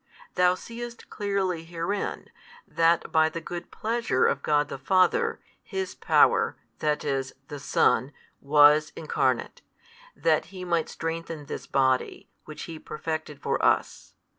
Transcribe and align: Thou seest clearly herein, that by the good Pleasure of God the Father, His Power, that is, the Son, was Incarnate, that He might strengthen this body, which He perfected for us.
Thou 0.33 0.55
seest 0.55 1.11
clearly 1.11 1.63
herein, 1.65 2.31
that 2.67 3.11
by 3.11 3.29
the 3.29 3.39
good 3.39 3.69
Pleasure 3.69 4.25
of 4.25 4.41
God 4.41 4.67
the 4.67 4.79
Father, 4.79 5.39
His 5.61 5.93
Power, 5.93 6.57
that 6.79 7.03
is, 7.05 7.35
the 7.49 7.59
Son, 7.59 8.11
was 8.41 8.91
Incarnate, 8.95 9.61
that 10.15 10.45
He 10.45 10.65
might 10.65 10.89
strengthen 10.89 11.45
this 11.45 11.67
body, 11.67 12.31
which 12.45 12.63
He 12.63 12.79
perfected 12.79 13.39
for 13.43 13.63
us. 13.63 14.15